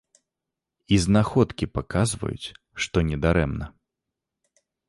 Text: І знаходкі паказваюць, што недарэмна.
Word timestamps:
І 0.95 0.97
знаходкі 1.05 1.69
паказваюць, 1.77 2.53
што 2.87 2.97
недарэмна. 3.13 3.65